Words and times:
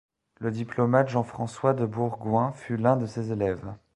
Le 0.39 0.49
diplomate 0.49 1.09
Jean-François 1.09 1.75
de 1.75 1.85
Bourgoing 1.85 2.53
fut 2.53 2.75
l'un 2.75 2.97
de 2.97 3.05
ses 3.05 3.31
élèves. 3.31 3.71